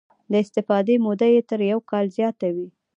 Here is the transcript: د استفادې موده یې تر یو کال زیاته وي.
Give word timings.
د 0.31 0.33
استفادې 0.43 0.95
موده 1.05 1.27
یې 1.33 1.41
تر 1.49 1.59
یو 1.71 1.79
کال 1.89 2.05
زیاته 2.17 2.47
وي. 2.55 2.67